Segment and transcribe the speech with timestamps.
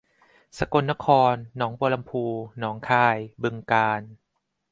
[0.57, 2.25] สกลนครหนองบัวลำภู
[2.59, 4.01] หนองคายบึงกาฬ